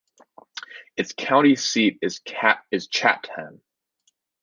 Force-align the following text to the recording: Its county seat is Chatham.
Its 0.97 1.13
county 1.15 1.55
seat 1.55 1.99
is 2.01 2.21
Chatham. 2.21 3.61